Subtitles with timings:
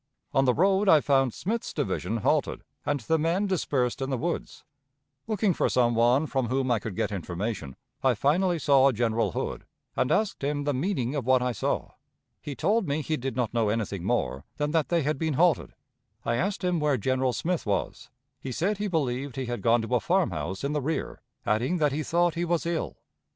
[0.33, 4.63] On the road I found Smith's division halted, and the men dispersed in the woods.
[5.27, 9.63] Looking for some one from whom I could get information, I finally saw General Hood,
[9.95, 11.91] and asked him the meaning of what I saw.
[12.41, 15.75] He told me he did not know anything more than that they had been halted.
[16.25, 18.09] I asked him where General Smith was;
[18.39, 21.91] he said he believed he had gone to a farmhouse in the rear, adding that
[21.91, 22.97] he thought he was ill.